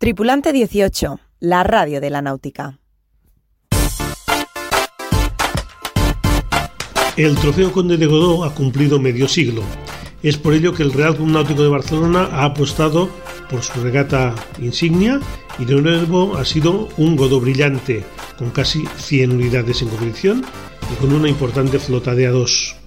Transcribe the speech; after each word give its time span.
Tripulante 0.00 0.54
18, 0.54 1.20
la 1.40 1.62
radio 1.62 2.00
de 2.00 2.08
la 2.08 2.22
náutica. 2.22 2.78
El 7.18 7.36
Trofeo 7.36 7.70
Conde 7.70 7.98
de 7.98 8.06
Godó 8.06 8.44
ha 8.44 8.54
cumplido 8.54 8.98
medio 8.98 9.28
siglo. 9.28 9.62
Es 10.22 10.38
por 10.38 10.54
ello 10.54 10.72
que 10.72 10.84
el 10.84 10.94
Real 10.94 11.16
Club 11.16 11.28
Náutico 11.28 11.62
de 11.62 11.68
Barcelona 11.68 12.30
ha 12.32 12.46
apostado 12.46 13.10
por 13.50 13.62
su 13.62 13.78
regata 13.82 14.34
insignia 14.58 15.20
y 15.58 15.66
de 15.66 15.74
nuevo 15.74 16.34
ha 16.38 16.46
sido 16.46 16.88
un 16.96 17.14
Godó 17.14 17.38
brillante, 17.38 18.02
con 18.38 18.48
casi 18.52 18.82
100 18.96 19.32
unidades 19.32 19.82
en 19.82 19.90
competición 19.90 20.46
y 20.90 20.94
con 20.94 21.12
una 21.12 21.28
importante 21.28 21.78
flota 21.78 22.14
de 22.14 22.32
A2. 22.32 22.79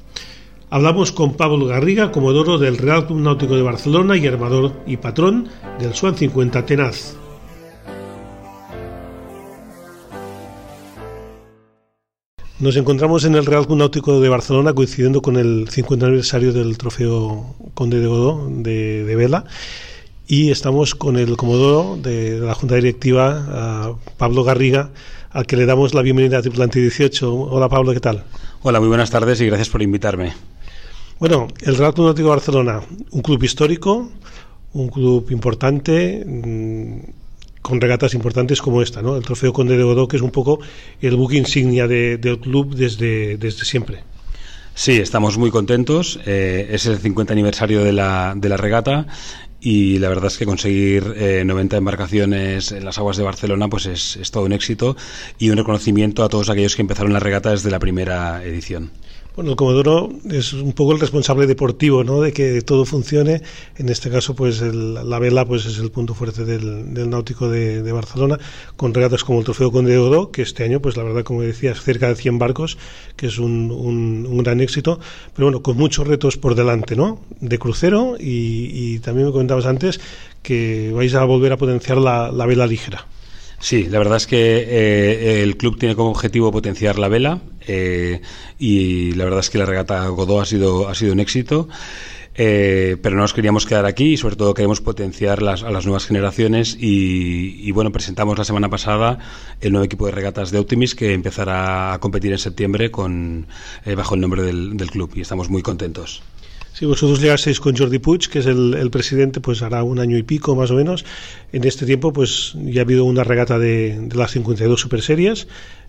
Hablamos 0.74 1.12
con 1.12 1.36
Pablo 1.36 1.68
Garriga, 1.68 2.12
comodoro 2.12 2.58
del 2.58 2.80
Real 2.80 3.06
Club 3.06 3.20
Náutico 3.20 3.56
de 3.56 3.62
Barcelona 3.62 4.18
y 4.18 4.26
armador 4.26 4.74
y 4.88 4.98
patrón 4.98 5.48
del 5.80 5.94
Swan 5.94 6.18
50 6.18 6.66
Tenaz. 6.66 7.16
Nos 12.58 12.76
encontramos 12.76 13.24
en 13.26 13.36
el 13.36 13.46
Real 13.46 13.68
Club 13.68 13.78
Náutico 13.78 14.20
de 14.20 14.30
Barcelona 14.30 14.74
coincidiendo 14.74 15.22
con 15.22 15.38
el 15.38 15.70
50 15.70 16.08
aniversario 16.08 16.52
del 16.52 16.76
Trofeo 16.80 17.54
Conde 17.76 18.00
de 18.00 18.08
Godó 18.08 18.50
de, 18.50 19.14
Vela 19.16 19.46
y 20.26 20.50
estamos 20.50 20.96
con 20.96 21.18
el 21.18 21.38
comodoro 21.38 21.98
de, 22.02 22.40
la 22.40 22.56
Junta 22.56 22.74
Directiva, 22.74 23.96
Pablo 24.18 24.44
Garriga, 24.44 24.90
al 25.30 25.46
que 25.46 25.56
le 25.56 25.68
damos 25.68 25.94
la 25.94 26.02
bienvenida 26.02 26.40
a 26.40 26.42
Tripulante 26.42 26.80
18. 26.80 27.32
Hola 27.32 27.70
Pablo, 27.70 27.94
¿qué 27.94 28.00
tal? 28.00 28.24
Hola, 28.64 28.80
muy 28.80 28.90
buenas 28.90 29.12
tardes 29.12 29.40
y 29.40 29.46
gracias 29.46 29.70
por 29.70 29.84
invitarme. 29.84 30.34
Bueno, 31.24 31.48
el 31.62 31.78
Real 31.78 31.94
Club 31.94 32.08
Náutico 32.08 32.28
de 32.28 32.36
Barcelona, 32.36 32.82
un 33.12 33.22
club 33.22 33.42
histórico, 33.46 34.12
un 34.74 34.90
club 34.90 35.32
importante, 35.32 36.22
mm, 36.26 37.62
con 37.62 37.80
regatas 37.80 38.14
importantes 38.14 38.62
como 38.62 38.82
esta, 38.82 39.02
¿no? 39.02 39.16
El 39.16 39.24
Trofeo 39.24 39.54
Conde 39.54 39.78
de 39.78 39.84
Godó, 39.84 40.06
que 40.06 40.18
es 40.18 40.22
un 40.22 40.32
poco 40.32 40.60
el 41.02 41.16
buque 41.16 41.38
insignia 41.38 41.88
del 41.88 42.40
club 42.42 42.76
desde, 42.76 43.38
desde 43.38 43.64
siempre. 43.64 44.04
Sí, 44.76 45.00
estamos 45.00 45.38
muy 45.38 45.50
contentos. 45.50 46.20
Eh, 46.26 46.68
es 46.72 46.88
el 46.88 46.98
50 46.98 47.32
aniversario 47.32 47.86
de 47.86 47.94
la, 47.94 48.34
de 48.36 48.50
la 48.50 48.58
regata 48.58 49.08
y 49.62 50.00
la 50.00 50.10
verdad 50.10 50.26
es 50.26 50.38
que 50.38 50.46
conseguir 50.46 51.06
90 51.46 51.56
eh, 51.74 51.78
embarcaciones 51.78 52.74
en 52.74 52.84
las 52.84 52.98
aguas 52.98 53.16
de 53.16 53.24
Barcelona 53.24 53.70
pues 53.70 53.86
es, 53.86 54.18
es 54.18 54.30
todo 54.30 54.44
un 54.44 54.52
éxito 54.52 54.98
y 55.40 55.52
un 55.52 55.58
reconocimiento 55.58 56.26
a 56.26 56.28
todos 56.28 56.50
aquellos 56.50 56.76
que 56.76 56.82
empezaron 56.82 57.14
la 57.14 57.22
regata 57.22 57.52
desde 57.52 57.72
la 57.72 57.80
primera 57.80 58.44
edición. 58.44 58.92
Bueno, 59.36 59.50
el 59.50 59.56
Comodoro 59.56 60.12
es 60.30 60.54
un 60.54 60.74
poco 60.74 60.92
el 60.92 61.00
responsable 61.00 61.48
deportivo, 61.48 62.04
¿no? 62.04 62.22
De 62.22 62.32
que 62.32 62.62
todo 62.62 62.86
funcione. 62.86 63.42
En 63.78 63.90
este 63.90 64.12
caso, 64.12 64.36
pues 64.36 64.62
la 64.62 65.18
vela 65.18 65.44
pues 65.44 65.66
es 65.66 65.80
el 65.80 65.90
punto 65.90 66.14
fuerte 66.14 66.46
del, 66.46 67.10
náutico 67.10 67.50
de, 67.50 67.92
Barcelona, 67.92 68.38
con 68.76 68.94
regatas 68.94 69.24
como 69.24 69.40
el 69.40 69.46
Trofeo 69.46 69.72
Conde 69.72 69.94
de 69.94 69.98
Godó, 69.98 70.30
que 70.30 70.44
este 70.44 70.64
año, 70.64 70.82
pues 70.82 70.98
la 70.98 71.04
verdad, 71.04 71.24
como 71.24 71.42
decías, 71.42 71.82
cerca 71.82 72.10
de 72.10 72.16
100 72.16 72.38
barcos, 72.38 72.78
que 73.16 73.26
es 73.26 73.40
un, 73.40 73.72
un, 73.72 74.38
gran 74.44 74.62
éxito, 74.62 75.00
pero 75.36 75.48
bueno, 75.48 75.64
con 75.64 75.78
muchos 75.78 76.08
retos 76.08 76.38
por 76.38 76.54
delante, 76.54 76.96
¿no? 76.96 77.20
De 77.40 77.58
crucero 77.58 78.18
y, 78.20 79.00
también 79.00 79.28
me 79.28 79.34
comentabas 79.34 79.66
antes 79.66 80.00
que 80.44 80.92
vais 80.94 81.16
a 81.16 81.24
volver 81.24 81.54
a 81.54 81.58
potenciar 81.58 81.98
la 81.98 82.46
vela 82.46 82.68
ligera. 82.68 83.08
Sí, 83.64 83.86
la 83.86 83.98
verdad 83.98 84.18
es 84.18 84.28
que 84.28 84.58
eh, 84.58 85.42
el 85.42 85.56
club 85.56 85.80
tiene 85.80 85.96
como 85.96 86.10
objetivo 86.10 86.52
potenciar 86.52 87.00
la 87.00 87.08
vela 87.08 87.40
eh, 87.66 88.20
y 88.60 89.14
la 89.14 89.24
verdad 89.24 89.40
es 89.40 89.50
que 89.50 89.58
la 89.58 89.66
regata 89.66 90.06
Godó 90.10 90.42
ha 90.42 90.46
sido, 90.46 90.90
ha 90.90 90.96
sido 90.96 91.14
un 91.14 91.22
éxito. 91.22 91.70
Eh, 92.36 92.98
pero 93.02 93.16
no 93.16 93.22
nos 93.22 93.34
queríamos 93.34 93.66
quedar 93.66 93.86
aquí 93.86 94.14
y 94.14 94.18
sobre 94.18 94.36
todo 94.36 94.54
queremos 94.54 94.82
potenciar 94.82 95.42
las, 95.42 95.64
a 95.64 95.72
las 95.72 95.86
nuevas 95.86 96.06
generaciones 96.06 96.76
y, 96.78 97.72
bueno, 97.72 97.94
presentamos 97.94 98.38
la 98.38 98.44
semana 98.44 98.70
pasada 98.70 99.20
el 99.62 99.72
nuevo 99.72 99.86
equipo 99.86 100.08
de 100.08 100.12
regatas 100.12 100.52
de 100.52 100.60
Optimis 100.60 100.94
que 100.94 101.14
empezará 101.14 101.94
a 101.94 102.00
competir 102.00 102.34
en 102.34 102.40
septiembre 102.40 102.92
con, 102.92 103.48
bajo 103.96 104.16
el 104.16 104.22
nombre 104.22 104.42
del 104.42 104.92
club 104.92 105.12
y 105.16 105.22
estamos 105.22 105.50
muy 105.50 105.62
contentos. 105.62 106.22
Si 106.74 106.88
vosotros 106.88 107.22
llegasteis 107.22 107.60
con 107.60 107.78
Jordi 107.78 108.00
Puig, 108.00 108.30
que 108.30 108.40
es 108.40 108.48
el, 108.48 108.90
presidente, 108.92 109.40
pues 109.40 109.62
hará 109.62 109.84
un 109.84 110.00
año 110.00 110.18
y 110.18 110.24
pico 110.24 110.56
más 110.56 110.72
o 110.72 110.74
menos. 110.74 111.06
En 111.52 111.64
este 111.66 111.86
tiempo, 111.86 112.12
pues 112.12 112.56
ya 112.56 112.82
ha 112.82 112.84
habido 112.84 113.06
una 113.06 113.24
regata 113.24 113.60
de, 113.60 114.10
las 114.14 114.32
52 114.32 114.80
super 114.80 115.04
series, 115.04 115.48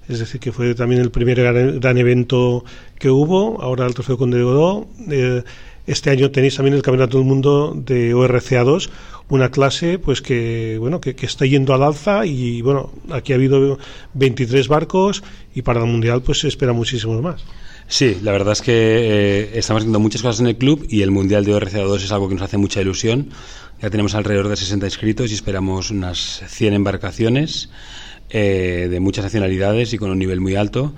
es 0.09 0.19
decir, 0.19 0.41
que 0.41 0.53
fue 0.53 0.75
también 0.75 1.01
el 1.01 1.11
primer 1.11 1.43
gran, 1.43 1.99
evento 1.99 2.67
que 2.99 3.09
hubo. 3.09 3.63
Ahora 3.63 3.87
el 3.87 3.95
Trofeo 3.95 4.19
Conde 4.19 4.37
de 4.37 4.45
Godó. 4.45 4.87
Eh, 5.11 5.43
este 5.87 6.11
año 6.11 6.31
tenéis 6.31 6.57
también 6.57 6.75
el 6.75 6.83
Campeonato 6.83 7.19
del 7.19 7.27
Mundo 7.27 7.75
de 7.75 8.15
ORCA2, 8.15 8.89
una 9.29 9.51
clase 9.51 9.99
pues 9.99 10.23
que 10.23 10.77
bueno 10.79 11.01
que, 11.01 11.15
está 11.23 11.47
yendo 11.47 11.75
al 11.75 11.83
alza 11.83 12.27
y 12.27 12.63
bueno 12.63 12.91
aquí 13.11 13.33
ha 13.33 13.37
habido 13.37 13.79
23 14.15 14.69
barcos 14.69 15.23
y 15.55 15.63
para 15.63 15.81
el 15.81 15.87
mundial 15.87 16.23
pues 16.23 16.41
se 16.41 16.49
espera 16.49 16.73
muchísimos 16.73 17.23
más. 17.23 17.45
Sí, 17.87 18.17
la 18.23 18.33
verdad 18.33 18.53
es 18.53 18.63
que 18.63 18.73
eh, 18.73 19.51
estamos 19.59 19.83
haciendo 19.83 20.01
muchas 20.01 20.23
cosas 20.23 20.41
en 20.41 20.47
el 20.47 20.57
club 20.57 20.87
y 20.89 21.03
el 21.03 21.11
Mundial 21.11 21.45
de 21.45 21.55
ORCA2 21.55 21.97
es 21.97 22.13
algo 22.13 22.29
que 22.29 22.35
nos 22.35 22.45
hace 22.45 22.57
mucha 22.57 22.81
ilusión. 22.81 23.29
Ya 23.83 23.91
tenemos 23.91 24.15
alrededor 24.15 24.49
de 24.49 24.57
60 24.57 24.87
inscritos 24.87 25.31
y 25.31 25.35
esperamos 25.35 25.91
unas 25.91 26.43
100 26.47 26.73
embarcaciones 26.73 27.69
eh, 28.31 28.89
de 28.91 29.01
muchas 29.01 29.25
nacionalidades 29.25 29.93
y 29.93 29.99
con 29.99 30.11
un 30.11 30.19
nivel 30.19 30.41
muy 30.41 30.57
alto 30.57 30.95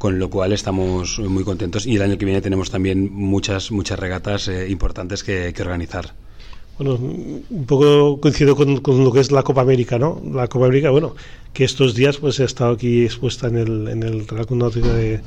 con 0.00 0.18
lo 0.18 0.30
cual 0.30 0.54
estamos 0.54 1.18
muy 1.18 1.44
contentos 1.44 1.84
y 1.84 1.96
el 1.96 2.00
año 2.00 2.16
que 2.16 2.24
viene 2.24 2.40
tenemos 2.40 2.70
también 2.70 3.12
muchas 3.12 3.70
muchas 3.70 3.98
regatas 3.98 4.48
eh, 4.48 4.66
importantes 4.70 5.22
que, 5.22 5.52
organizar. 5.60 6.14
Bueno, 6.78 6.94
un 6.94 7.66
poco 7.66 8.18
coincido 8.18 8.56
con, 8.56 8.80
lo 8.82 9.12
que 9.12 9.20
es 9.20 9.30
la 9.30 9.42
Copa 9.42 9.60
América, 9.60 9.98
¿no? 9.98 10.22
La 10.32 10.48
Copa 10.48 10.64
América, 10.64 10.88
bueno, 10.88 11.14
que 11.52 11.64
estos 11.64 11.94
días 11.94 12.16
pues 12.16 12.40
he 12.40 12.44
estado 12.44 12.72
aquí 12.72 13.04
expuesta 13.04 13.48
en 13.48 13.58
el, 13.58 13.88
en 13.88 14.02
el 14.02 14.26
Real 14.26 14.46
Náutico 14.52 14.88
de, 14.88 15.20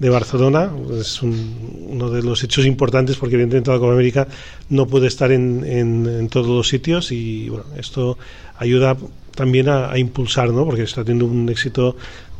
de 0.00 0.10
Barcelona. 0.10 0.72
Es 0.98 1.22
uno 1.22 2.10
de 2.10 2.24
los 2.24 2.42
hechos 2.42 2.66
importantes 2.66 3.18
porque 3.18 3.36
evidentemente 3.36 3.70
la 3.70 3.78
Copa 3.78 3.92
América 3.92 4.26
no 4.70 4.88
puede 4.88 5.06
estar 5.06 5.30
en, 5.30 5.64
en, 5.64 6.28
todos 6.30 6.48
los 6.48 6.68
sitios 6.68 7.12
y 7.12 7.48
bueno, 7.48 7.66
esto 7.78 8.18
ayuda 8.58 8.96
también 9.36 9.68
a, 9.68 9.96
impulsar, 9.96 10.50
¿no? 10.50 10.64
porque 10.64 10.82
está 10.82 11.04
teniendo 11.04 11.26
un 11.26 11.48
éxito 11.48 11.94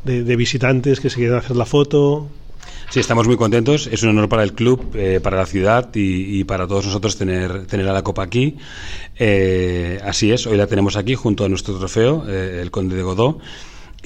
de, 0.06 0.36
visitantes 0.36 1.00
que 1.00 1.10
se 1.10 1.16
quieren 1.16 1.36
hacer 1.36 1.56
la 1.56 1.66
foto. 1.66 2.28
Sí, 2.90 3.00
estamos 3.00 3.26
muy 3.26 3.36
contentos. 3.36 3.88
Es 3.88 4.02
un 4.02 4.10
honor 4.10 4.28
para 4.28 4.44
el 4.44 4.52
club, 4.52 4.92
eh, 4.94 5.20
para 5.22 5.36
la 5.36 5.46
ciudad 5.46 5.90
y, 5.94 6.44
para 6.44 6.66
todos 6.66 6.86
nosotros 6.86 7.16
tener, 7.16 7.66
tener 7.66 7.88
a 7.88 7.92
la 7.92 8.02
Copa 8.02 8.22
aquí. 8.22 8.56
Eh, 9.18 10.00
así 10.04 10.32
es, 10.32 10.46
hoy 10.46 10.56
la 10.56 10.66
tenemos 10.66 10.96
aquí 10.96 11.14
junto 11.14 11.44
a 11.44 11.48
nuestro 11.48 11.76
trofeo, 11.78 12.24
eh, 12.28 12.60
el 12.62 12.70
Conde 12.70 12.96
de 12.96 13.02
Godó. 13.02 13.38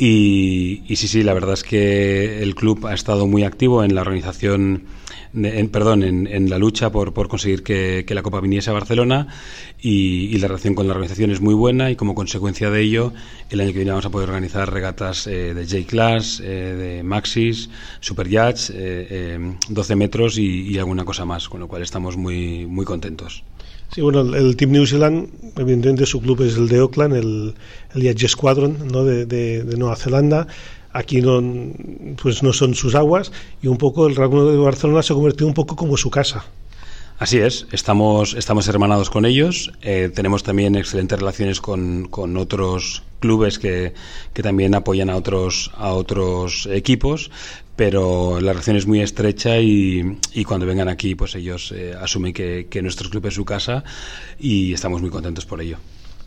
Y, 0.03 0.97
sí, 0.97 1.09
sí, 1.09 1.23
la 1.23 1.35
verdad 1.35 1.53
es 1.53 1.63
que 1.63 2.43
el 2.43 2.55
club 2.55 2.87
ha 2.87 2.95
estado 2.95 3.27
muy 3.27 3.45
activo 3.45 3.85
en 3.85 3.95
la 3.95 4.01
organización, 4.01 4.85
en, 5.35 5.69
perdón, 5.69 6.03
en, 6.03 6.49
la 6.49 6.57
lucha 6.57 6.91
por, 6.91 7.13
conseguir 7.29 7.63
que, 7.63 8.07
la 8.09 8.23
Copa 8.23 8.41
viniese 8.41 8.71
a 8.71 8.73
Barcelona 8.73 9.27
y, 9.79 10.39
la 10.39 10.49
relación 10.49 10.75
con 10.75 10.87
la 10.89 10.95
organización 10.95 11.33
es 11.33 11.43
muy 11.43 11.53
buena 11.53 11.91
y 11.91 11.97
como 11.97 12.15
consecuencia 12.15 12.71
de 12.71 12.81
ello 12.81 13.13
el 13.51 13.61
año 13.61 13.73
que 13.73 13.77
viene 13.77 13.91
vamos 13.91 14.07
a 14.07 14.11
poder 14.11 14.31
organizar 14.31 14.73
regatas 14.73 15.27
eh, 15.27 15.53
de 15.53 15.67
J-Class, 15.67 16.41
eh, 16.41 16.47
de 16.47 17.03
Maxis, 17.03 17.69
Super 18.01 18.27
Yachts, 18.27 18.69
12 18.69 18.79
eh, 18.81 19.97
metros 19.97 20.39
y, 20.39 20.63
y, 20.63 20.79
alguna 20.79 21.05
cosa 21.05 21.27
más, 21.27 21.47
con 21.51 21.61
lo 21.61 21.69
cual 21.69 21.83
estamos 21.83 22.17
muy, 22.17 22.65
muy 22.65 22.87
contentos. 22.87 23.45
Sí, 23.93 24.03
bueno, 24.03 24.21
el, 24.21 24.57
Team 24.57 24.71
New 24.71 24.87
Zealand, 24.87 25.29
evidentemente 25.57 26.07
su 26.07 26.21
club 26.21 26.43
es 26.43 26.57
el 26.57 26.69
de 26.69 26.79
Auckland, 26.79 27.15
el, 27.15 27.55
el 27.95 28.03
Yacht 28.03 28.29
Squadron 28.29 28.87
¿no? 28.87 29.05
de, 29.05 29.27
de, 29.27 29.77
Nueva 29.77 29.97
Zelanda. 29.97 30.47
Aquí 30.93 31.21
no, 31.21 31.43
pues 32.23 32.43
no 32.43 32.53
son 32.53 32.75
sus 32.75 32.95
aguas 32.95 33.33
y 33.63 33.67
un 33.67 33.79
poco 33.79 34.07
el 34.07 34.17
Real 34.17 34.31
de 34.31 34.57
Barcelona 34.57 35.03
se 35.03 35.13
ha 35.13 35.17
convertido 35.17 35.49
un 35.49 35.55
poco 35.55 35.75
como 35.75 35.97
su 35.97 36.11
casa. 36.11 36.45
Así 37.21 37.37
es, 37.37 37.67
estamos, 37.71 38.33
estamos 38.33 38.67
hermanados 38.67 39.11
con 39.11 39.27
ellos, 39.27 39.73
eh, 39.83 40.11
tenemos 40.15 40.43
también 40.43 40.75
excelentes 40.75 41.19
relaciones 41.19 41.61
con, 41.61 42.09
con 42.09 42.39
otros 42.39 43.03
clubes 43.19 43.59
que, 43.59 43.93
que, 44.33 44.43
también 44.43 44.75
apoyan 44.75 45.11
a 45.11 45.17
otros, 45.17 45.71
a 45.77 45.93
otros 45.93 46.67
equipos, 46.73 47.31
pero 47.77 48.41
la 48.41 48.53
relación 48.55 48.77
es 48.77 48.87
muy 48.87 49.03
estrecha 49.03 49.59
y, 49.59 50.17
y 50.33 50.45
cuando 50.45 50.65
vengan 50.65 50.89
aquí 50.89 51.15
pues 51.15 51.35
ellos 51.35 51.73
eh, 51.73 51.95
asumen 52.01 52.33
que, 52.33 52.69
que 52.71 52.81
nuestro 52.81 53.11
club 53.11 53.27
es 53.27 53.35
su 53.35 53.45
casa 53.45 53.85
y 54.39 54.73
estamos 54.73 55.03
muy 55.03 55.11
contentos 55.11 55.45
por 55.45 55.61
ello. 55.61 55.77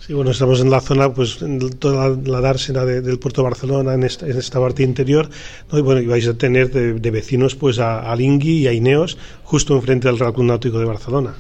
Sí, 0.06 0.12
bueno, 0.12 0.32
estamos 0.32 0.60
en 0.60 0.70
la 0.70 0.82
zona, 0.82 1.14
pues, 1.14 1.42
en 1.42 1.60
toda 1.80 2.10
la, 2.10 2.42
dársena 2.42 2.84
del 2.84 3.20
puerto 3.20 3.42
de 3.42 3.48
Barcelona, 3.48 3.94
en 3.94 4.04
esta, 4.04 4.28
en 4.28 4.38
esta 4.38 4.60
parte 4.60 4.84
interior, 4.84 5.30
y 5.72 5.80
bueno, 5.80 6.02
y 6.02 6.08
vais 6.08 6.28
a 6.28 6.34
tener 6.34 6.72
de, 6.72 7.10
vecinos, 7.12 7.56
pues, 7.56 7.80
a, 7.80 8.12
a 8.12 8.14
Lingui 8.14 8.64
y 8.64 8.68
a 8.68 8.74
Ineos, 8.74 9.18
justo 9.46 9.74
enfrente 9.74 10.10
del 10.10 10.20
Real 10.20 10.34
Club 10.34 10.48
Náutico 10.48 10.78
de 10.78 10.84
Barcelona. 10.84 11.36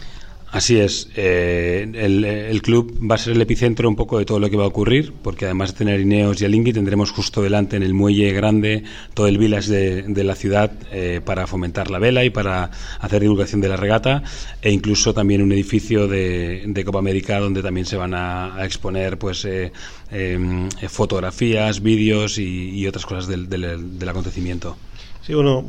Así 0.53 0.79
es. 0.79 1.09
Eh, 1.15 1.89
el, 1.95 2.61
club 2.61 2.95
va 3.01 3.15
a 3.15 3.17
ser 3.17 3.33
el 3.33 3.41
epicentro 3.41 3.89
un 3.89 3.95
poco 3.95 4.19
de 4.19 4.25
todo 4.25 4.39
lo 4.39 4.51
que 4.51 4.55
va 4.55 4.65
a 4.65 4.67
ocurrir, 4.67 5.11
porque 5.23 5.45
además 5.45 5.71
de 5.71 5.79
tener 5.79 5.99
Ineos 5.99 6.39
y 6.39 6.45
Alingui, 6.45 6.71
tendremos 6.71 7.09
justo 7.09 7.41
delante 7.41 7.75
en 7.75 7.81
el 7.81 7.95
muelle 7.95 8.31
grande 8.33 8.83
todo 9.15 9.25
el 9.25 9.39
village 9.39 9.71
de, 9.71 10.23
la 10.23 10.35
ciudad 10.35 10.71
eh, 10.91 11.21
para 11.25 11.47
fomentar 11.47 11.89
la 11.89 11.97
vela 11.97 12.23
y 12.23 12.29
para 12.29 12.69
hacer 12.99 13.23
divulgación 13.23 13.61
de 13.61 13.67
la 13.67 13.77
regata, 13.77 14.21
e 14.61 14.71
incluso 14.71 15.11
también 15.11 15.41
un 15.41 15.51
edificio 15.51 16.07
de, 16.07 16.83
Copa 16.85 16.99
América 16.99 17.39
donde 17.39 17.63
también 17.63 17.87
se 17.87 17.97
van 17.97 18.13
a, 18.13 18.63
exponer 18.63 19.17
pues 19.17 19.45
eh, 19.45 19.71
em, 20.11 20.69
fotografías, 20.87 21.81
vídeos 21.81 22.37
y, 22.37 22.85
otras 22.85 23.07
cosas 23.07 23.27
del 23.27 24.07
acontecimiento. 24.07 24.77
Sí, 25.25 25.33
bueno, 25.33 25.63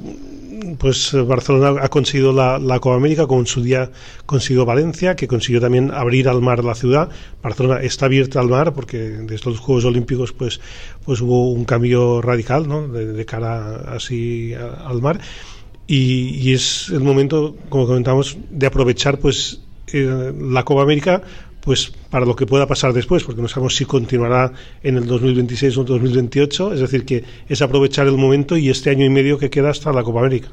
pues 0.79 1.15
eh, 1.15 1.23
Barcelona 1.23 1.81
ha 1.83 1.89
conseguido 1.89 2.33
la, 2.33 2.79
Copa 2.81 2.97
América, 2.97 3.27
como 3.27 3.41
en 3.41 3.47
su 3.47 3.63
día 3.63 3.91
consiguió 4.27 4.65
Valencia, 4.65 5.17
que 5.17 5.29
consiguió 5.29 5.61
también 5.61 5.91
abrir 5.91 6.29
al 6.29 6.41
mar 6.41 6.65
la 6.65 6.75
ciudad. 6.75 7.09
Barcelona 7.43 7.81
está 7.83 8.07
abierta 8.07 8.41
al 8.41 8.49
mar 8.49 8.73
porque 8.75 8.99
desde 8.99 9.51
los 9.51 9.61
Juegos 9.61 9.85
Olímpicos 9.85 10.33
pues, 10.33 10.61
pues 11.05 11.21
hubo 11.21 11.53
un 11.53 11.65
cambio 11.65 12.23
radical 12.23 12.69
¿no? 12.69 12.89
de, 12.89 13.25
cara 13.25 13.95
así 13.95 14.55
al 14.55 15.01
mar. 15.01 15.21
Y, 15.87 16.53
es 16.53 16.89
el 16.89 17.01
momento, 17.01 17.57
como 17.69 17.87
comentamos, 17.87 18.39
de 18.51 18.67
aprovechar 18.67 19.19
pues 19.19 19.61
eh, 19.93 20.33
la 20.41 20.65
Copa 20.65 20.83
América 20.83 21.23
pues 21.65 21.93
para 22.11 22.27
lo 22.27 22.37
que 22.37 22.47
pueda 22.47 22.67
pasar 22.67 22.93
después, 22.93 23.25
porque 23.25 23.41
no 23.41 23.49
sabemos 23.49 23.75
si 23.75 23.87
continuará 23.87 24.53
en 24.83 24.97
el 24.99 25.07
2026 25.07 25.79
o 25.79 25.85
2028, 25.85 26.75
es 26.75 26.81
decir, 26.81 27.05
que 27.05 27.25
es 27.49 27.63
aprovechar 27.63 28.07
el 28.07 28.17
momento 28.17 28.57
y 28.57 28.69
este 28.69 28.91
año 28.91 29.05
y 29.05 29.11
medio 29.11 29.39
que 29.39 29.51
queda 29.51 29.71
hasta 29.71 29.93
la 29.93 30.03
Copa 30.03 30.21
América. 30.21 30.49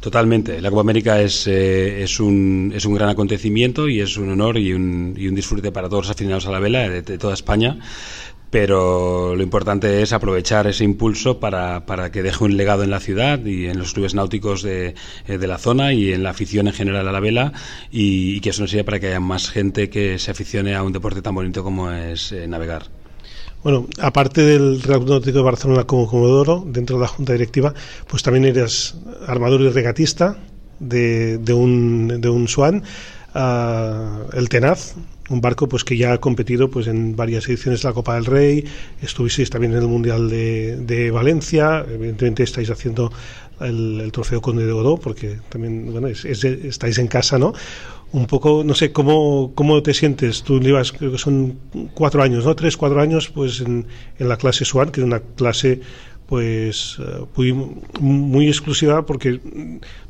Totalmente. 0.00 0.60
La 0.60 0.70
Copa 0.70 0.82
América 0.82 1.20
es, 1.20 1.46
eh, 1.48 2.04
un 2.20 2.72
gran 2.94 3.08
acontecimiento 3.08 3.88
y 3.88 4.00
es 4.00 4.16
un 4.16 4.30
honor 4.30 4.58
y 4.58 4.72
un, 4.72 5.14
y 5.16 5.28
un 5.28 5.34
disfrute 5.34 5.72
para 5.72 5.88
todos 5.88 6.04
los 6.04 6.10
aficionados 6.10 6.46
a 6.46 6.50
la 6.50 6.60
vela 6.60 6.88
de 6.88 7.18
toda 7.18 7.34
España 7.34 7.78
pero 8.50 9.34
lo 9.36 9.42
importante 9.42 10.02
es 10.02 10.12
aprovechar 10.12 10.66
ese 10.66 10.84
impulso 10.84 11.38
para, 11.38 11.84
para, 11.84 12.10
que 12.10 12.22
deje 12.22 12.44
un 12.44 12.56
legado 12.56 12.82
en 12.82 12.90
la 12.90 13.00
ciudad 13.00 13.44
y 13.44 13.66
en 13.66 13.78
los 13.78 13.92
clubes 13.92 14.14
náuticos 14.14 14.62
de, 14.62 14.94
eh, 15.26 15.38
de 15.38 15.46
la 15.46 15.58
zona 15.58 15.92
y 15.92 16.12
en 16.12 16.22
la 16.22 16.30
afición 16.30 16.66
en 16.66 16.72
general 16.72 17.06
a 17.08 17.12
la 17.12 17.20
vela 17.20 17.52
y, 17.90 18.40
que 18.40 18.50
eso 18.50 18.62
nos 18.62 18.70
sirva 18.70 18.84
para 18.84 19.00
que 19.00 19.08
haya 19.08 19.20
más 19.20 19.50
gente 19.50 19.90
que 19.90 20.18
se 20.18 20.30
aficione 20.30 20.74
a 20.74 20.82
un 20.82 20.92
deporte 20.92 21.20
tan 21.20 21.34
bonito 21.34 21.62
como 21.62 21.90
es 21.90 22.32
eh, 22.32 22.46
navegar. 22.48 22.84
Bueno, 23.62 23.86
aparte 24.00 24.42
del 24.42 24.80
Real 24.82 25.04
Náutico 25.04 25.38
de 25.38 25.44
Barcelona 25.44 25.84
como 25.84 26.06
Comodoro, 26.06 26.64
dentro 26.66 26.96
de 26.96 27.02
la 27.02 27.08
Junta 27.08 27.32
Directiva, 27.32 27.74
pues 28.06 28.22
también 28.22 28.44
eres 28.44 28.94
armador 29.26 29.60
y 29.60 29.68
regatista 29.68 30.38
de, 30.78 31.38
de 31.38 31.52
un, 31.52 32.20
de 32.20 32.28
un 32.28 32.46
Swan, 32.46 32.84
ah, 33.34 34.20
el 34.32 34.48
Tenaz, 34.48 34.94
un 35.28 35.40
barco 35.40 35.68
pues 35.68 35.84
que 35.84 35.96
ya 35.96 36.12
ha 36.12 36.18
competido 36.18 36.70
pues 36.70 36.86
en 36.86 37.16
varias 37.16 37.48
ediciones 37.48 37.82
de 37.82 37.88
la 37.88 37.94
Copa 37.94 38.14
del 38.14 38.24
Rey, 38.24 38.64
estuvisteis 39.02 39.50
también 39.50 39.72
en 39.72 39.78
el 39.78 39.88
Mundial 39.88 40.28
de, 40.28 41.10
Valencia, 41.10 41.84
evidentemente 41.88 42.42
estáis 42.42 42.70
haciendo 42.70 43.12
el, 43.60 44.10
trofeo 44.12 44.40
Conde 44.40 44.66
de 44.66 44.72
Godó, 44.72 44.98
porque 44.98 45.38
también 45.48 45.92
bueno, 45.92 46.08
estáis 46.08 46.98
en 46.98 47.08
casa, 47.08 47.38
¿no? 47.38 47.52
Un 48.10 48.26
poco, 48.26 48.62
no 48.64 48.74
sé, 48.74 48.90
¿cómo, 48.90 49.52
cómo 49.54 49.82
te 49.82 49.92
sientes? 49.92 50.42
Tú 50.42 50.60
llevas, 50.60 50.92
creo 50.92 51.12
que 51.12 51.18
son 51.18 51.58
cuatro 51.92 52.22
años, 52.22 52.46
¿no? 52.46 52.56
Tres, 52.56 52.78
cuatro 52.78 53.02
años, 53.02 53.28
pues 53.28 53.60
en, 53.60 53.84
en 54.18 54.28
la 54.28 54.38
clase 54.38 54.64
Swan, 54.64 54.90
que 54.90 55.00
es 55.00 55.06
una 55.06 55.20
clase 55.20 55.82
pues 56.28 56.98
eh, 57.00 57.52
muy, 58.00 58.48
exclusiva 58.48 59.06
porque 59.06 59.40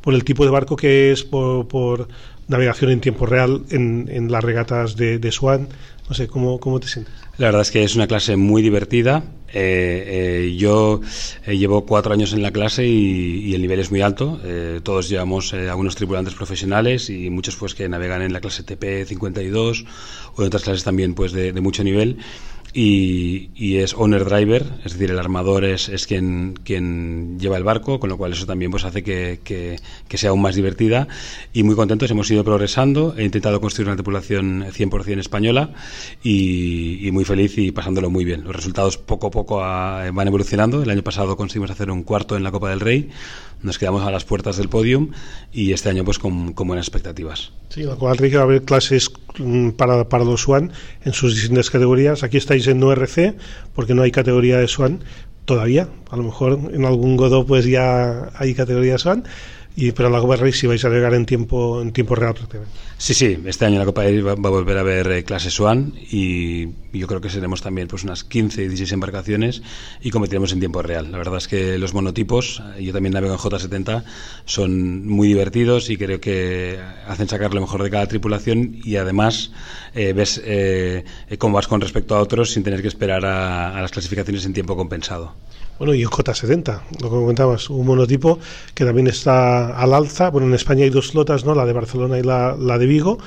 por 0.01 0.13
el 0.13 0.25
tipo 0.25 0.43
de 0.43 0.51
barco 0.51 0.75
que 0.75 1.11
es, 1.11 1.23
por, 1.23 2.07
navegación 2.49 2.91
en 2.91 2.99
tiempo 2.99 3.25
real 3.25 3.63
en, 3.69 4.31
las 4.31 4.43
regatas 4.43 4.95
de, 4.95 5.17
de, 5.17 5.31
Swan. 5.31 5.69
No 6.09 6.15
sé, 6.15 6.27
¿cómo, 6.27 6.59
¿cómo 6.59 6.79
te 6.79 6.87
sientes? 6.87 7.13
La 7.37 7.47
verdad 7.47 7.61
es 7.61 7.71
que 7.71 7.83
es 7.83 7.95
una 7.95 8.07
clase 8.07 8.35
muy 8.35 8.61
divertida. 8.61 9.23
Eh, 9.53 10.43
eh, 10.43 10.55
yo 10.57 11.01
llevo 11.47 11.85
cuatro 11.85 12.11
años 12.13 12.33
en 12.33 12.41
la 12.41 12.51
clase 12.51 12.85
y, 12.85 13.53
el 13.53 13.61
nivel 13.61 13.79
es 13.79 13.91
muy 13.91 14.01
alto. 14.01 14.39
todos 14.83 15.07
llevamos 15.07 15.53
algunos 15.53 15.95
tripulantes 15.95 16.33
profesionales 16.33 17.09
y 17.09 17.29
muchos 17.29 17.55
pues 17.55 17.75
que 17.75 17.87
navegan 17.87 18.23
en 18.23 18.33
la 18.33 18.41
clase 18.41 18.63
TP 18.63 19.05
52 19.05 19.85
o 20.35 20.41
en 20.41 20.47
otras 20.47 20.63
clases 20.63 20.83
también 20.83 21.13
pues 21.13 21.31
de 21.31 21.53
mucho 21.61 21.83
nivel 21.83 22.17
y, 22.73 23.77
es 23.77 23.93
owner 23.93 24.25
driver, 24.25 24.65
es 24.85 24.93
decir, 24.93 25.11
el 25.11 25.19
armador 25.19 25.65
es, 25.65 25.89
es 25.89 26.05
quien, 26.05 26.59
quien 26.63 27.39
lleva 27.39 27.57
el 27.57 27.63
barco, 27.63 27.99
con 27.99 28.09
lo 28.09 28.17
cual 28.17 28.33
eso 28.33 28.45
también 28.45 28.71
pues 28.71 28.83
hace 28.83 29.03
que, 29.03 29.39
que, 29.43 30.17
sea 30.17 30.31
aún 30.31 30.41
más 30.41 30.55
divertida 30.55 31.07
y 31.53 31.63
muy 31.63 31.75
contentos, 31.75 32.11
hemos 32.11 32.29
ido 32.29 32.43
progresando, 32.43 33.15
he 33.17 33.23
intentado 33.23 33.59
construir 33.61 33.87
una 33.87 33.95
tripulación 33.95 34.65
100% 34.65 35.19
española 35.19 35.73
y, 36.23 37.05
y, 37.07 37.11
muy 37.11 37.25
feliz 37.25 37.57
y 37.57 37.71
pasándolo 37.71 38.09
muy 38.09 38.25
bien. 38.25 38.43
Los 38.43 38.55
resultados 38.55 38.97
poco 38.97 39.27
a 39.27 39.31
poco 39.31 39.57
van 39.57 40.27
evolucionando, 40.27 40.83
el 40.83 40.89
año 40.89 41.03
pasado 41.03 41.37
conseguimos 41.37 41.71
hacer 41.71 41.89
un 41.89 42.03
cuarto 42.03 42.37
en 42.37 42.43
la 42.43 42.51
Copa 42.51 42.69
del 42.69 42.79
Rey, 42.79 43.09
nos 43.61 43.77
quedamos 43.77 44.03
a 44.03 44.11
las 44.11 44.25
puertas 44.25 44.57
del 44.57 44.69
podium 44.69 45.11
y 45.51 45.73
este 45.73 45.89
año 45.89 46.05
pues 46.05 46.19
con, 46.19 46.53
con 46.53 46.67
buenas 46.67 46.87
expectativas. 46.87 47.51
Sí, 47.69 47.83
la 47.83 47.95
Copa 47.95 48.09
del 48.09 48.17
Rey 48.19 48.31
va 48.31 48.41
a 48.41 48.43
haber 48.43 48.63
clases 48.63 49.09
para, 49.77 50.09
para 50.09 50.23
los 50.23 50.41
SWAN 50.41 50.71
en 51.03 51.13
sus 51.13 51.35
distintas 51.35 51.69
categorías, 51.69 52.23
aquí 52.23 52.37
estáis 52.37 52.67
en 52.67 52.83
ORC, 52.83 53.35
porque 53.73 53.93
no 53.93 54.01
hay 54.01 54.11
categoría 54.11 54.59
de 54.59 54.67
Swan 54.67 55.03
todavía. 55.45 55.89
A 56.11 56.17
lo 56.17 56.23
mejor 56.23 56.59
en 56.71 56.85
algún 56.85 57.17
Godot 57.17 57.47
pues 57.47 57.65
ya 57.65 58.29
hay 58.35 58.53
categoría 58.53 58.93
de 58.93 58.99
Swan 58.99 59.23
y 59.79 59.93
pero 59.93 60.09
la 60.09 60.19
Copa 60.19 60.35
Rey 60.35 60.51
sí 60.51 60.67
vais 60.67 60.83
a 60.83 60.89
llegar 60.89 61.13
en 61.13 61.25
tiempo 61.25 61.81
en 61.81 61.93
tiempo 61.93 62.13
real 62.13 62.35
Sí, 62.97 63.13
sí, 63.13 63.39
este 63.45 63.65
año 63.65 63.79
la 63.79 63.85
Copa 63.85 64.03
Rey 64.03 64.19
va, 64.19 64.33
a 64.33 64.35
volver 64.35 64.77
a 64.77 64.81
haber 64.81 65.09
eh, 65.09 65.23
clase 65.23 65.49
Swan 65.49 65.93
y 66.11 66.67
yo 66.91 67.07
creo 67.07 67.21
que 67.21 67.29
seremos 67.29 67.61
también 67.61 67.87
pues 67.87 68.03
unas 68.03 68.25
15, 68.25 68.67
16 68.67 68.91
embarcaciones 68.91 69.61
y 70.01 70.11
competiremos 70.11 70.51
en 70.51 70.59
tiempo 70.59 70.81
real. 70.81 71.09
La 71.13 71.17
verdad 71.17 71.37
es 71.37 71.47
que 71.47 71.77
los 71.77 71.93
monotipos, 71.93 72.61
eh, 72.77 72.83
yo 72.83 72.91
también 72.91 73.13
navego 73.13 73.33
en 73.33 73.39
J70, 73.39 74.03
son 74.43 75.07
muy 75.07 75.29
divertidos 75.29 75.89
y 75.89 75.95
creo 75.95 76.19
que 76.19 76.77
hacen 77.07 77.29
sacar 77.29 77.53
lo 77.53 77.61
mejor 77.61 77.81
de 77.81 77.89
cada 77.89 78.05
tripulación 78.05 78.81
y 78.83 78.97
además 78.97 79.53
eh, 79.95 80.11
ves 80.11 80.41
cómo 81.37 81.55
vas 81.55 81.69
con 81.69 81.79
respecto 81.79 82.17
a 82.17 82.19
otros 82.19 82.51
sin 82.51 82.63
tener 82.63 82.81
que 82.81 82.89
esperar 82.89 83.25
a 83.25 83.79
las 83.79 83.91
clasificaciones 83.91 84.45
en 84.45 84.51
tiempo 84.51 84.75
compensado. 84.75 85.35
Bueno, 85.79 85.93
y 85.93 86.01
el 86.01 86.09
J70, 86.09 86.81
lo 87.01 87.09
que 87.09 87.15
comentabas, 87.15 87.69
un 87.69 87.85
monotipo 87.85 88.37
que 88.75 88.83
también 88.83 89.07
está 89.07 89.77
al 89.77 89.93
alza. 89.93 90.29
Bueno, 90.29 90.47
en 90.47 90.53
España 90.53 90.83
hay 90.83 90.89
dos 90.89 91.11
flotas, 91.11 91.45
¿no? 91.45 91.55
La 91.55 91.65
de 91.65 91.71
Barcelona 91.71 92.19
y 92.19 92.21
la, 92.21 92.77
de 92.77 92.85
Vigo. 92.85 93.17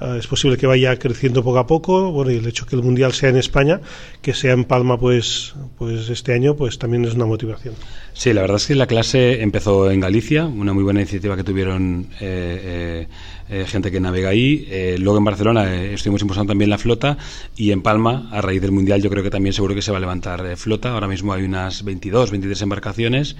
Eh, 0.00 0.16
es 0.18 0.26
posible 0.26 0.56
que 0.56 0.66
vaya 0.66 0.98
creciendo 0.98 1.44
poco 1.44 1.60
a 1.60 1.68
poco. 1.68 2.10
Bueno, 2.10 2.32
y 2.32 2.36
el 2.38 2.46
hecho 2.48 2.66
que 2.66 2.74
el 2.74 2.82
mundial 2.82 3.12
sea 3.12 3.28
en 3.28 3.36
España, 3.36 3.80
que 4.22 4.34
sea 4.34 4.54
en 4.54 4.64
Palma, 4.64 4.98
pues, 4.98 5.54
pues 5.78 6.08
este 6.10 6.32
año, 6.32 6.56
pues 6.56 6.78
también 6.78 7.04
es 7.04 7.14
una 7.14 7.26
motivación. 7.26 7.74
Sí, 8.12 8.32
la 8.32 8.40
verdad 8.40 8.56
es 8.56 8.66
que 8.66 8.74
la 8.74 8.88
clase 8.88 9.42
empezó 9.42 9.88
en 9.88 10.00
Galicia, 10.00 10.46
una 10.46 10.72
muy 10.72 10.82
buena 10.82 11.00
iniciativa 11.00 11.36
que 11.36 11.44
tuvieron. 11.44 12.08
Eh, 12.20 13.06
eh, 13.06 13.08
eh, 13.50 13.66
gente 13.66 13.90
que 13.90 13.98
navega 13.98 14.28
ahí. 14.28 14.64
Eh, 14.70 14.96
luego 15.00 15.18
en 15.18 15.24
Barcelona 15.24 15.74
eh, 15.74 15.94
estuvimos 15.94 16.22
impulsando 16.22 16.52
también 16.52 16.70
la 16.70 16.78
flota 16.78 17.18
y 17.56 17.72
en 17.72 17.82
Palma, 17.82 18.28
a 18.30 18.40
raíz 18.40 18.62
del 18.62 18.70
Mundial, 18.70 19.02
yo 19.02 19.10
creo 19.10 19.24
que 19.24 19.30
también 19.30 19.52
seguro 19.52 19.74
que 19.74 19.82
se 19.82 19.90
va 19.90 19.96
a 19.96 20.00
levantar 20.00 20.56
flota. 20.56 20.92
Ahora 20.92 21.08
mismo 21.08 21.32
hay 21.32 21.42
unas 21.42 21.82
22, 21.82 22.30
23 22.30 22.62
embarcaciones 22.62 23.34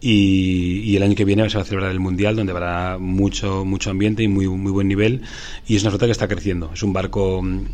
y, 0.00 0.94
el 0.94 1.02
año 1.02 1.16
que 1.16 1.24
viene 1.24 1.50
se 1.50 1.56
va 1.56 1.62
a 1.62 1.64
celebrar 1.64 1.90
el 1.90 1.98
Mundial 1.98 2.36
donde 2.36 2.52
habrá 2.52 2.98
mucho, 2.98 3.64
mucho 3.64 3.90
ambiente 3.90 4.22
y 4.22 4.28
muy, 4.28 4.48
muy 4.48 4.70
buen 4.70 4.86
nivel 4.86 5.22
y 5.66 5.74
es 5.74 5.82
una 5.82 5.90
flota 5.90 6.06
que 6.06 6.12
está 6.12 6.28
creciendo. 6.28 6.70
Es 6.72 6.84
un 6.84 6.92
barco 6.92 7.42
mm, 7.42 7.66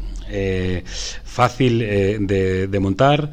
fácil 1.25 1.81
de, 1.81 2.67
de, 2.67 2.81
montar, 2.81 3.31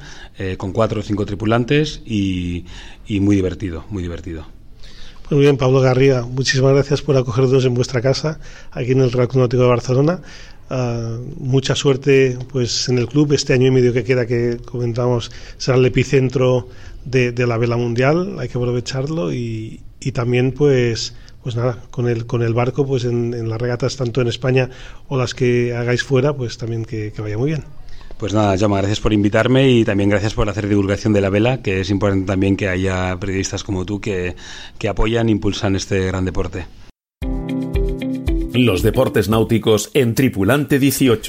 con 0.58 0.74
cuatro 0.74 1.00
o 1.00 1.04
cinco 1.04 1.26
tripulantes 1.26 2.02
y, 2.06 2.66
y 3.08 3.22
muy 3.22 3.38
divertido, 3.38 3.86
muy 3.90 4.04
divertido. 4.04 4.61
Muy 5.32 5.44
bien, 5.44 5.56
Pablo 5.56 5.80
Garriga, 5.80 6.26
muchísimas 6.26 6.74
gracias 6.74 7.02
por 7.02 7.16
acogernos 7.16 7.64
en 7.64 7.74
vuestra 7.74 8.02
casa, 8.02 8.42
aquí 8.74 8.92
en 8.92 9.00
el 9.00 9.14
Real 9.14 9.30
Náutico 9.34 9.64
de 9.64 9.70
Barcelona. 9.70 10.20
Ah, 10.70 11.20
mucha 11.38 11.74
suerte 11.74 12.38
pues 12.52 12.90
en 12.90 12.98
el 12.98 13.08
club. 13.08 13.32
Este 13.32 13.54
año 13.54 13.68
y 13.68 13.72
medio 13.72 13.94
que 13.94 14.04
queda 14.04 14.26
que 14.26 14.58
comentamos 14.58 15.32
será 15.58 15.78
el 15.78 15.86
epicentro 15.86 16.68
de, 17.06 17.32
la 17.48 17.58
vela 17.58 17.78
mundial. 17.78 18.40
Hay 18.40 18.50
que 18.50 18.58
aprovecharlo 18.58 19.32
y, 19.32 19.80
también 20.14 20.52
pues 20.52 21.16
pues 21.44 21.56
nada 21.56 21.82
con 21.92 22.10
el 22.10 22.26
con 22.26 22.42
el 22.42 22.54
barco 22.54 22.86
pues 22.86 23.06
en, 23.06 23.48
las 23.48 23.62
regatas 23.62 23.96
tanto 23.96 24.20
en 24.20 24.28
España 24.28 24.70
o 25.08 25.18
las 25.18 25.34
que 25.34 25.74
hagáis 25.74 26.04
fuera 26.04 26.36
pues 26.36 26.58
también 26.58 26.84
que 26.84 27.14
vaya 27.18 27.38
muy 27.38 27.52
bien 27.52 27.64
pues 28.22 28.36
nada, 28.36 28.56
Jaume, 28.56 28.78
gracias 28.78 29.00
por 29.00 29.14
invitarme 29.14 29.72
y 29.72 29.84
también 29.84 30.08
gracias 30.08 30.36
por 30.36 30.48
hacer 30.48 30.70
divulgación 30.70 31.12
de 31.12 31.22
la 31.22 31.32
vela, 31.32 31.64
que 31.64 31.82
es 31.82 31.90
importante 31.90 32.28
también 32.28 32.56
que 32.56 32.70
haya 32.70 33.18
periodistas 33.20 33.64
como 33.64 33.84
tú 33.84 34.00
que, 34.00 34.36
que 34.78 34.88
apoyan 34.88 35.28
e 35.28 35.32
impulsan 35.32 35.76
este 35.76 36.06
gran 36.06 36.24
deporte. 36.24 36.68
Los 38.54 38.84
deportes 38.84 39.28
náuticos 39.28 39.90
en 39.96 40.14
Tripulante 40.14 40.78
18. 40.78 41.20